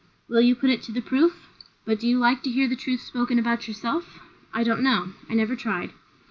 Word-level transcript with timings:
"Will 0.27 0.41
you 0.41 0.55
put 0.55 0.71
it 0.71 0.81
to 0.81 0.91
the 0.91 0.99
proof? 0.99 1.47
But 1.85 1.99
do 1.99 2.07
you 2.07 2.17
like 2.17 2.41
to 2.41 2.49
hear 2.49 2.67
the 2.67 2.75
truth 2.75 3.01
spoken 3.01 3.37
about 3.37 3.67
yourself?" 3.67 4.19
"I 4.51 4.63
don't 4.63 4.81
know. 4.81 5.09
I 5.29 5.35
never 5.35 5.55
tried." 5.55 5.91